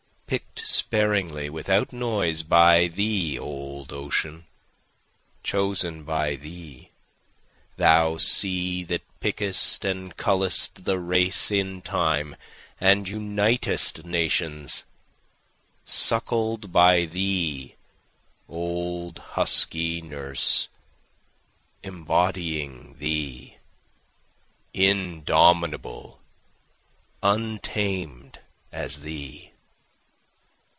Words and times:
Pick'd 0.33 0.59
sparingly 0.59 1.49
without 1.49 1.91
noise 1.91 2.41
by 2.41 2.87
thee 2.87 3.37
old 3.37 3.91
ocean, 3.91 4.45
chosen 5.43 6.03
by 6.05 6.37
thee, 6.37 6.89
Thou 7.75 8.15
sea 8.15 8.85
that 8.85 9.01
pickest 9.19 9.83
and 9.83 10.15
cullest 10.15 10.85
the 10.85 10.97
race 10.97 11.51
in 11.51 11.81
time, 11.81 12.37
and 12.79 13.09
unitest 13.09 14.05
nations, 14.05 14.85
Suckled 15.83 16.71
by 16.71 17.03
thee, 17.05 17.75
old 18.47 19.19
husky 19.19 20.01
nurse, 20.01 20.69
embodying 21.83 22.95
thee, 22.99 23.57
Indomitable, 24.73 26.21
untamed 27.21 28.39
as 28.71 29.01
thee. 29.01 29.49